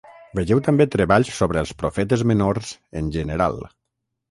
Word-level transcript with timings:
Vegeu 0.37 0.61
també 0.67 0.87
treballs 0.95 1.33
sobre 1.41 1.61
els 1.65 1.75
profetes 1.83 2.25
menors 2.33 2.73
en 3.03 3.15
general. 3.21 3.63